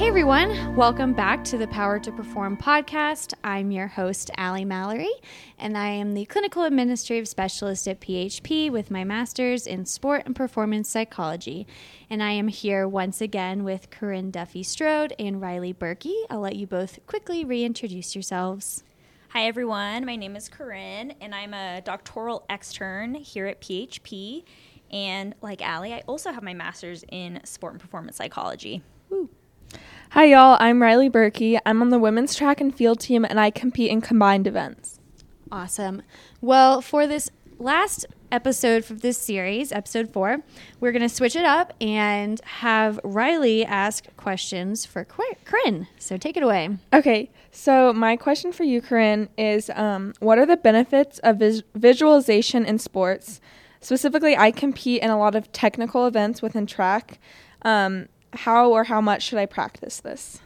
[0.00, 3.34] Hey everyone, welcome back to the Power to Perform podcast.
[3.44, 5.12] I'm your host, Allie Mallory,
[5.58, 10.34] and I am the clinical administrative specialist at PHP with my master's in sport and
[10.34, 11.66] performance psychology.
[12.08, 16.16] And I am here once again with Corinne Duffy Strode and Riley Berkey.
[16.30, 18.82] I'll let you both quickly reintroduce yourselves.
[19.28, 20.06] Hi, everyone.
[20.06, 24.44] My name is Corinne, and I'm a doctoral extern here at PHP.
[24.90, 28.82] And like Allie, I also have my master's in sport and performance psychology.
[29.10, 29.28] Woo.
[30.10, 30.56] Hi, y'all.
[30.58, 31.60] I'm Riley Berkey.
[31.64, 34.98] I'm on the women's track and field team, and I compete in combined events.
[35.52, 36.02] Awesome.
[36.40, 40.42] Well, for this last episode of this series, episode four,
[40.80, 45.86] we're going to switch it up and have Riley ask questions for Corinne.
[46.00, 46.70] So take it away.
[46.92, 47.30] Okay.
[47.52, 52.66] So, my question for you, Corinne, is um, what are the benefits of vis- visualization
[52.66, 53.40] in sports?
[53.80, 57.20] Specifically, I compete in a lot of technical events within track.
[57.62, 60.40] Um, how or how much should I practice this?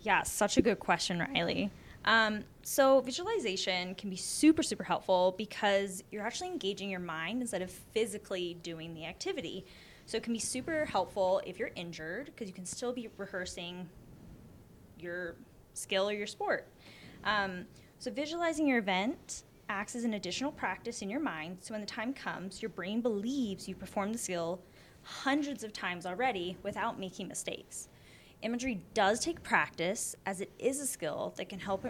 [0.00, 1.70] Yeah, such a good question, Riley.
[2.04, 7.62] Um, so, visualization can be super, super helpful because you're actually engaging your mind instead
[7.62, 9.64] of physically doing the activity.
[10.06, 13.88] So, it can be super helpful if you're injured because you can still be rehearsing
[14.98, 15.34] your
[15.74, 16.68] skill or your sport.
[17.24, 17.66] Um,
[17.98, 21.58] so, visualizing your event acts as an additional practice in your mind.
[21.60, 24.60] So, when the time comes, your brain believes you performed the skill
[25.02, 27.88] hundreds of times already without making mistakes.
[28.42, 31.84] Imagery does take practice as it is a skill that can help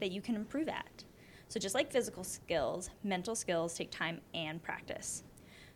[0.00, 1.04] that you can improve at.
[1.48, 5.24] So just like physical skills, mental skills take time and practice.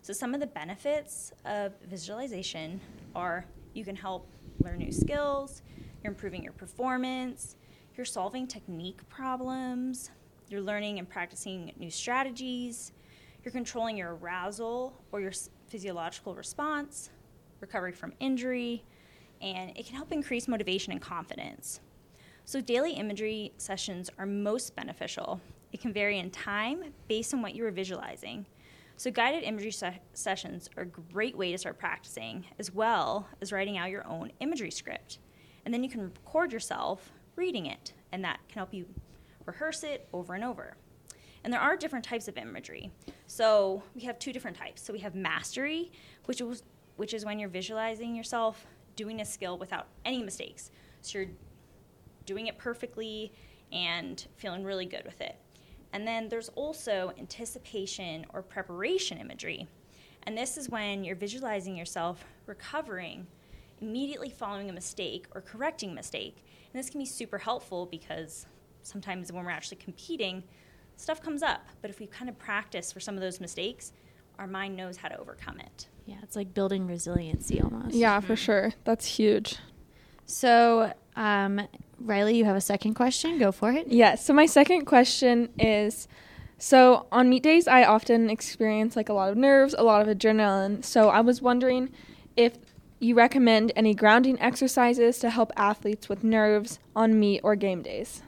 [0.03, 2.81] So some of the benefits of visualization
[3.15, 3.45] are
[3.75, 4.27] you can help
[4.61, 5.63] learn new skills,
[6.03, 7.57] you're improving your performance,
[7.97, 10.11] you're solving technique problems,
[10.49, 12.93] you're learning and practicing new strategies,
[13.45, 15.33] you're controlling your arousal or your
[15.69, 17.11] physiological response,
[17.61, 18.85] recovery from injury,
[19.41, 21.81] and it can help increase motivation and confidence.
[22.45, 25.41] So, daily imagery sessions are most beneficial.
[25.73, 28.47] It can vary in time based on what you are visualizing.
[28.97, 33.53] So, guided imagery se- sessions are a great way to start practicing, as well as
[33.53, 35.19] writing out your own imagery script.
[35.65, 38.87] And then you can record yourself reading it, and that can help you
[39.45, 40.77] rehearse it over and over.
[41.45, 42.91] And there are different types of imagery.
[43.29, 44.83] So we have two different types.
[44.83, 45.93] So we have mastery,
[46.25, 46.63] which is,
[46.97, 48.67] which is when you're visualizing yourself
[48.97, 50.71] doing a skill without any mistakes.
[51.03, 51.29] So you're
[52.25, 53.33] doing it perfectly
[53.71, 55.37] and feeling really good with it.
[55.93, 59.69] And then there's also anticipation or preparation imagery.
[60.25, 63.27] And this is when you're visualizing yourself recovering
[63.81, 66.45] immediately following a mistake or correcting a mistake.
[66.73, 68.47] And this can be super helpful because
[68.83, 70.43] sometimes when we're actually competing,
[70.99, 71.67] stuff comes up.
[71.81, 73.93] But if we kind of practice for some of those mistakes,
[74.39, 75.89] our mind knows how to overcome it.
[76.05, 77.95] Yeah, it's like building resiliency almost.
[77.95, 78.73] Yeah, for sure.
[78.85, 79.57] That's huge.
[80.27, 81.67] So, um,
[81.99, 83.39] Riley, you have a second question?
[83.39, 83.89] Go for it.
[83.89, 83.93] Yes.
[83.93, 86.07] Yeah, so, my second question is
[86.59, 90.17] so on meet days, I often experience like a lot of nerves, a lot of
[90.17, 90.85] adrenaline.
[90.85, 91.91] So, I was wondering
[92.37, 92.59] if
[93.01, 98.23] you recommend any grounding exercises to help athletes with nerves on meet or game days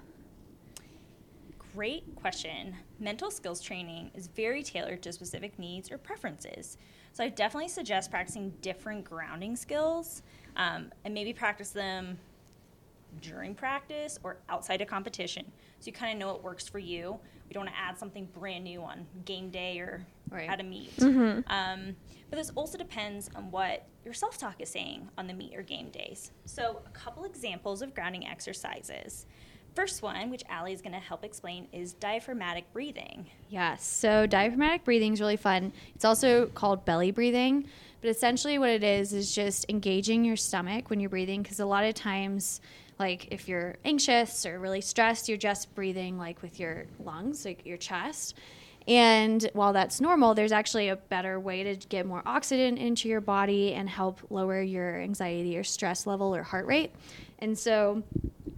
[1.81, 2.77] great question.
[2.99, 6.77] Mental skills training is very tailored to specific needs or preferences.
[7.15, 10.21] So I definitely suggest practicing different grounding skills
[10.57, 12.19] um, and maybe practice them
[13.23, 15.51] during practice or outside of competition.
[15.79, 17.19] So you kind of know what works for you.
[17.49, 20.51] We don't want to add something brand new on game day or right.
[20.51, 20.95] at a meet.
[20.99, 21.51] Mm-hmm.
[21.51, 21.97] Um,
[22.29, 25.63] but this also depends on what your self talk is saying on the meet or
[25.63, 26.31] game days.
[26.45, 29.25] So, a couple examples of grounding exercises.
[29.75, 33.27] First one, which Allie is going to help explain, is diaphragmatic breathing.
[33.49, 33.85] Yes.
[33.85, 35.73] So diaphragmatic breathing is really fun.
[35.95, 37.69] It's also called belly breathing,
[38.01, 41.67] but essentially what it is is just engaging your stomach when you're breathing because a
[41.67, 42.61] lot of times
[42.99, 47.65] like if you're anxious or really stressed, you're just breathing like with your lungs, like
[47.65, 48.35] your chest.
[48.87, 53.21] And while that's normal, there's actually a better way to get more oxygen into your
[53.21, 56.93] body and help lower your anxiety or stress level or heart rate.
[57.39, 58.03] And so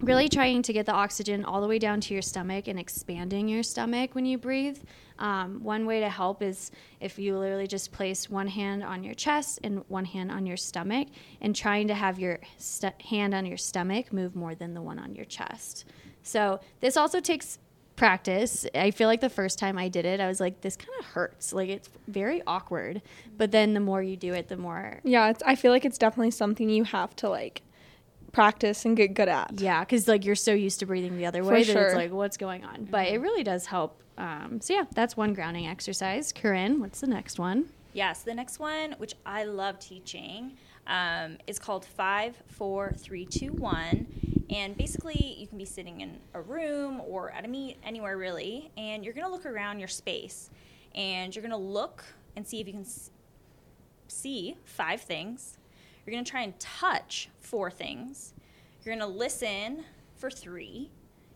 [0.05, 3.47] really trying to get the oxygen all the way down to your stomach and expanding
[3.47, 4.77] your stomach when you breathe.
[5.19, 9.13] Um, one way to help is if you literally just place one hand on your
[9.13, 11.07] chest and one hand on your stomach
[11.41, 14.99] and trying to have your st- hand on your stomach move more than the one
[14.99, 15.85] on your chest.
[16.23, 17.59] So this also takes
[17.95, 18.65] practice.
[18.73, 21.05] I feel like the first time I did it, I was like, this kind of
[21.05, 21.53] hurts.
[21.53, 23.01] Like it's very awkward.
[23.37, 24.99] But then the more you do it, the more.
[25.03, 27.61] Yeah, I feel like it's definitely something you have to like
[28.33, 29.61] practice and get good at.
[29.61, 32.35] Yeah, because like you're so used to breathing the other way that it's like, what's
[32.35, 32.85] going on?
[32.91, 34.01] But it really does help.
[34.17, 36.33] Um, so yeah, that's one grounding exercise.
[36.33, 37.69] Corinne, what's the next one?
[37.93, 40.57] Yes, the next one, which I love teaching,
[40.87, 44.07] um, is called five, four, three, two, one.
[44.49, 48.71] And basically, you can be sitting in a room or at a meet, anywhere really,
[48.77, 50.49] and you're going to look around your space
[50.93, 52.03] and you're going to look
[52.35, 53.09] and see if you can s-
[54.07, 55.57] see five things.
[56.05, 58.33] You're going to try and touch four things.
[58.83, 59.85] You're going to listen
[60.15, 60.89] for three.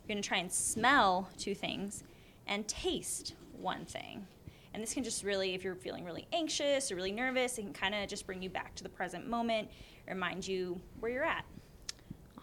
[0.03, 2.03] You're going to try and smell two things
[2.45, 4.27] and taste one thing.
[4.73, 7.73] And this can just really, if you're feeling really anxious or really nervous, it can
[7.73, 9.69] kind of just bring you back to the present moment,
[10.07, 11.45] remind you where you're at.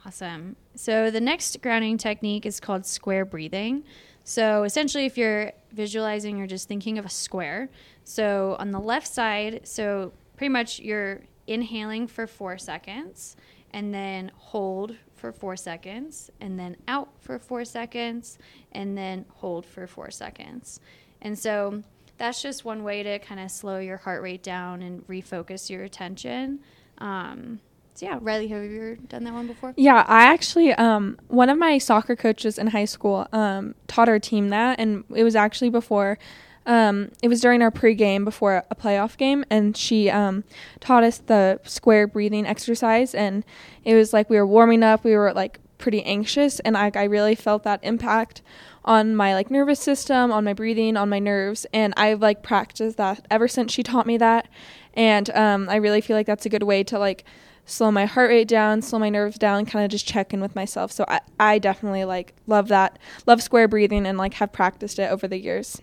[0.04, 0.56] Awesome.
[0.74, 3.84] So the next grounding technique is called square breathing.
[4.24, 7.70] So essentially, if you're visualizing or just thinking of a square,
[8.04, 13.36] so on the left side, so pretty much you're inhaling for four seconds
[13.72, 18.38] and then hold for four seconds and then out for four seconds
[18.72, 20.80] and then hold for four seconds.
[21.20, 21.82] And so
[22.16, 25.82] that's just one way to kind of slow your heart rate down and refocus your
[25.82, 26.60] attention.
[26.98, 27.60] Um,
[27.94, 29.72] so yeah, Riley, have you ever done that one before?
[29.76, 34.18] Yeah, I actually um one of my soccer coaches in high school um taught our
[34.18, 36.18] team that and it was actually before
[36.66, 40.44] um it was during our pregame before a playoff game and she um
[40.80, 43.44] taught us the square breathing exercise and
[43.84, 47.04] it was like we were warming up, we were like pretty anxious and I I
[47.04, 48.42] really felt that impact
[48.84, 52.96] on my like nervous system, on my breathing, on my nerves and I've like practiced
[52.96, 54.48] that ever since she taught me that
[54.94, 57.24] and um I really feel like that's a good way to like
[57.66, 60.54] slow my heart rate down, slow my nerves down, kind of just check in with
[60.54, 60.92] myself.
[60.92, 65.10] So I, I definitely like love that, love square breathing, and like have practiced it
[65.10, 65.80] over the years.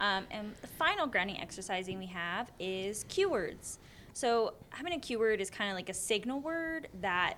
[0.00, 3.78] Um, and the final grounding exercising we have is cue words.
[4.12, 7.34] So having a cue word is kind of like a signal word that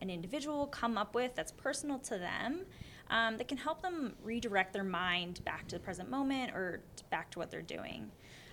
[0.00, 2.62] an individual will come up with that's personal to them
[3.10, 6.80] um, that can help them redirect their mind back to the present moment or
[7.10, 8.10] back to what they're doing.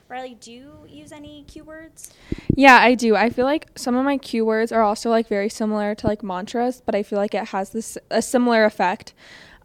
[0.09, 2.13] Riley, do you use any cue words?
[2.55, 3.17] Yeah, I do.
[3.17, 6.23] I feel like some of my cue words are also like very similar to like
[6.23, 9.13] mantras, but I feel like it has this a similar effect.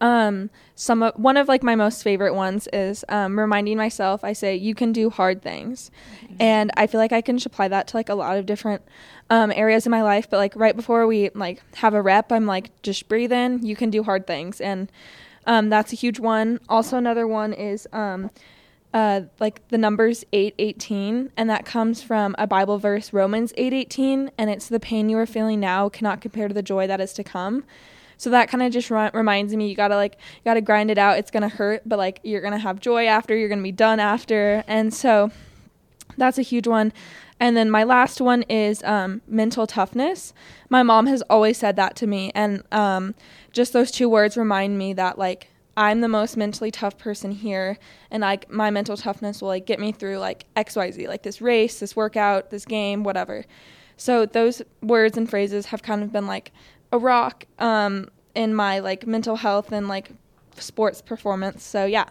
[0.01, 4.25] Um, some of, one of like my most favorite ones is um, reminding myself.
[4.25, 5.91] I say you can do hard things,
[6.41, 8.81] and I feel like I can apply that to like a lot of different
[9.29, 10.29] um, areas in my life.
[10.29, 13.65] But like right before we like have a rep, I'm like just breathe in.
[13.65, 14.91] You can do hard things, and
[15.47, 16.59] um, that's a huge one.
[16.67, 18.29] Also, another one is um,
[18.93, 24.49] uh, like the numbers 818 and that comes from a bible verse romans 818 and
[24.49, 27.23] it's the pain you are feeling now cannot compare to the joy that is to
[27.23, 27.63] come.
[28.17, 30.97] So that kind of just re- reminds me you gotta like you gotta grind it
[30.97, 31.17] out.
[31.17, 34.63] It's gonna hurt but like you're gonna have joy after you're gonna be done after.
[34.67, 35.31] And so
[36.17, 36.93] that's a huge one.
[37.39, 40.33] And then my last one is um, mental toughness.
[40.69, 43.15] My mom has always said that to me and um,
[43.51, 47.77] just those two words remind me that like I'm the most mentally tough person here,
[48.11, 51.23] and like my mental toughness will like get me through like X Y Z, like
[51.23, 53.45] this race, this workout, this game, whatever.
[53.97, 56.51] So those words and phrases have kind of been like
[56.91, 60.11] a rock um, in my like mental health and like
[60.57, 61.63] sports performance.
[61.63, 62.05] So yeah,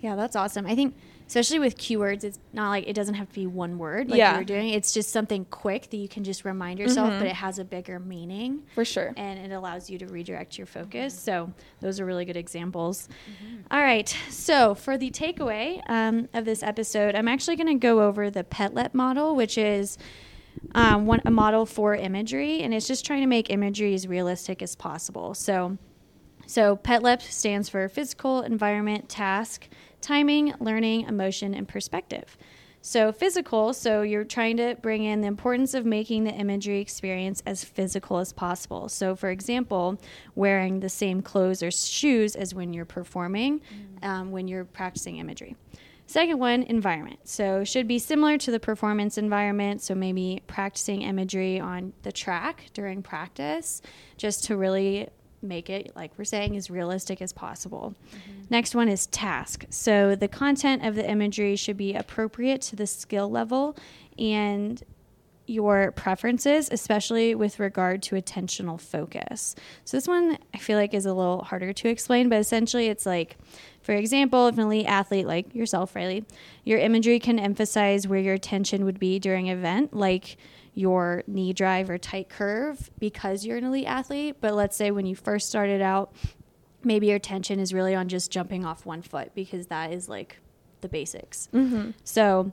[0.00, 0.66] Yeah, that's awesome.
[0.66, 0.96] I think
[1.32, 4.32] especially with keywords, it's not like it doesn't have to be one word like Yeah.
[4.32, 4.68] you were doing.
[4.68, 7.18] It's just something quick that you can just remind yourself, Mhm.
[7.20, 9.14] but it has a bigger meaning for sure.
[9.16, 11.18] and it allows you to redirect your focus.
[11.18, 11.50] So
[11.80, 13.08] those are really good examples.
[13.70, 14.14] All right.
[14.28, 18.44] So for the takeaway um, of this episode, I'm actually going to go over the
[18.44, 19.96] PETLEP model, which is
[20.74, 24.60] um, one a model for imagery, and it's just trying to make imagery as realistic
[24.60, 25.32] as possible.
[25.32, 25.78] So.
[26.44, 29.68] So PETLEP stands for physical, environment, task,
[30.02, 32.36] timing, learning, emotion, and perspective.
[32.84, 37.40] So physical, so you're trying to bring in the importance of making the imagery experience
[37.46, 38.88] as physical as possible.
[38.88, 40.00] So for example,
[40.34, 43.60] wearing the same clothes or shoes as when you're performing,
[44.02, 45.54] um, when you're practicing imagery.
[46.06, 47.20] Second one, environment.
[47.22, 49.80] So should be similar to the performance environment.
[49.80, 53.80] So maybe practicing imagery on the track during practice,
[54.16, 55.08] just to really
[55.42, 57.94] make it, like we're saying, as realistic as possible.
[58.10, 58.42] Mm-hmm.
[58.50, 59.66] Next one is task.
[59.70, 63.76] So the content of the imagery should be appropriate to the skill level
[64.18, 64.82] and
[65.46, 69.54] your preferences, especially with regard to attentional focus.
[69.84, 73.04] So this one I feel like is a little harder to explain, but essentially it's
[73.04, 73.36] like,
[73.82, 76.24] for example, if an elite athlete like yourself, Riley,
[76.64, 80.36] your imagery can emphasize where your attention would be during an event, like
[80.74, 84.36] your knee drive or tight curve because you're an elite athlete.
[84.40, 86.14] But let's say when you first started out,
[86.82, 90.38] maybe your attention is really on just jumping off one foot because that is like
[90.80, 91.48] the basics.
[91.52, 91.90] Mm-hmm.
[92.04, 92.52] So,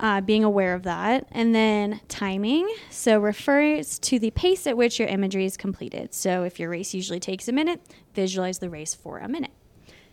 [0.00, 1.26] uh, being aware of that.
[1.30, 2.68] And then timing.
[2.90, 6.14] So, refers to the pace at which your imagery is completed.
[6.14, 7.80] So, if your race usually takes a minute,
[8.14, 9.52] visualize the race for a minute.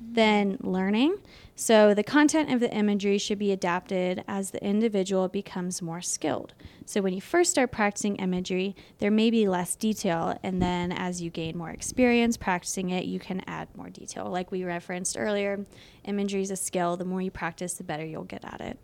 [0.04, 1.18] Then learning.
[1.56, 6.54] So the content of the imagery should be adapted as the individual becomes more skilled.
[6.86, 11.22] So when you first start practicing imagery, there may be less detail, and then as
[11.22, 14.26] you gain more experience practicing it, you can add more detail.
[14.26, 15.66] Like we referenced earlier,
[16.04, 16.98] imagery is a skill.
[16.98, 18.80] The more you practice, the better you'll get at it.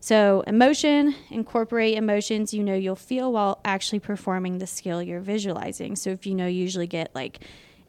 [0.00, 5.96] So, emotion, incorporate emotions you know you'll feel while actually performing the skill you're visualizing.
[5.96, 7.40] So, if you know you usually get like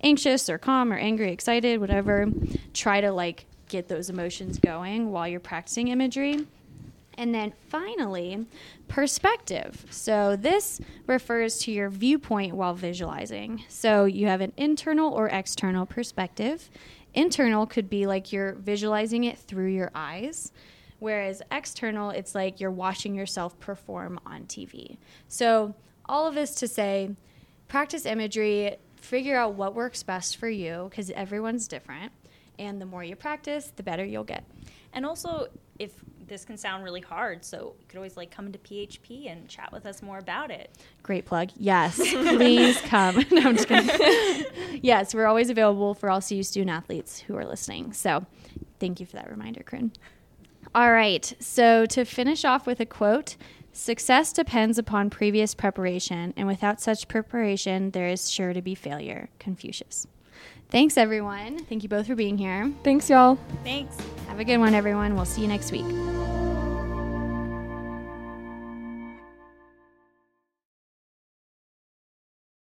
[0.01, 2.27] anxious or calm or angry, excited, whatever,
[2.73, 6.45] try to like get those emotions going while you're practicing imagery.
[7.19, 8.45] And then finally,
[8.87, 9.85] perspective.
[9.89, 13.63] So this refers to your viewpoint while visualizing.
[13.69, 16.69] So you have an internal or external perspective.
[17.15, 20.51] Internal could be like you're visualizing it through your eyes,
[20.99, 24.97] whereas external, it's like you're watching yourself perform on TV.
[25.27, 25.73] So
[26.05, 27.15] all of this to say,
[27.67, 28.77] practice imagery,
[29.07, 32.11] figure out what works best for you because everyone's different.
[32.59, 34.43] And the more you practice, the better you'll get.
[34.93, 35.47] And also,
[35.79, 35.91] if
[36.27, 39.71] this can sound really hard, so you could always like come into PHP and chat
[39.71, 40.71] with us more about it.
[41.03, 41.51] Great plug.
[41.55, 43.15] Yes, please come.
[43.31, 44.79] no, I'm just kidding.
[44.81, 47.93] yes, we're always available for all CU student athletes who are listening.
[47.93, 48.25] So
[48.79, 49.93] thank you for that reminder, Corinne.
[50.75, 53.37] All right, so to finish off with a quote
[53.77, 59.29] Success depends upon previous preparation, and without such preparation, there is sure to be failure.
[59.37, 60.07] Confucius.
[60.71, 61.59] Thanks, everyone.
[61.65, 62.73] Thank you both for being here.
[62.83, 63.37] Thanks, y'all.
[63.63, 63.95] Thanks.
[64.29, 65.15] Have a good one, everyone.
[65.15, 65.85] We'll see you next week.